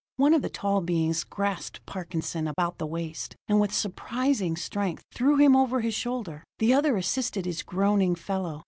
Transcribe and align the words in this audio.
One 0.17 0.33
of 0.33 0.41
the 0.41 0.49
tall 0.49 0.81
beings 0.81 1.23
grasped 1.23 1.85
Parkinson 1.85 2.47
about 2.47 2.79
the 2.79 2.87
waist, 2.87 3.35
and 3.47 3.59
with 3.61 3.71
surprising 3.71 4.55
strength, 4.57 5.03
threw 5.13 5.35
him 5.37 5.55
over 5.55 5.81
his 5.81 5.93
shoulder. 5.93 6.43
The 6.57 6.73
other 6.73 6.97
assisted 6.97 7.45
his 7.45 7.61
groaning 7.61 8.15
fellow. 8.15 8.59